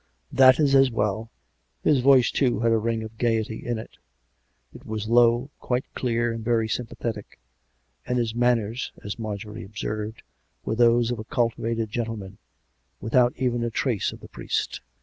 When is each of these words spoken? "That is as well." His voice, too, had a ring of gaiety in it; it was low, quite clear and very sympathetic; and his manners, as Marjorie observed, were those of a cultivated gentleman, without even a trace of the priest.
"That 0.41 0.59
is 0.59 0.73
as 0.73 0.89
well." 0.89 1.29
His 1.83 1.99
voice, 1.99 2.31
too, 2.31 2.61
had 2.61 2.71
a 2.71 2.79
ring 2.79 3.03
of 3.03 3.19
gaiety 3.19 3.63
in 3.63 3.77
it; 3.77 3.99
it 4.73 4.83
was 4.83 5.07
low, 5.07 5.51
quite 5.59 5.85
clear 5.93 6.31
and 6.33 6.43
very 6.43 6.67
sympathetic; 6.67 7.37
and 8.07 8.17
his 8.17 8.33
manners, 8.33 8.91
as 9.03 9.19
Marjorie 9.19 9.63
observed, 9.63 10.23
were 10.65 10.73
those 10.73 11.11
of 11.11 11.19
a 11.19 11.23
cultivated 11.23 11.91
gentleman, 11.91 12.39
without 12.99 13.35
even 13.37 13.63
a 13.63 13.69
trace 13.69 14.11
of 14.11 14.21
the 14.21 14.27
priest. 14.27 14.81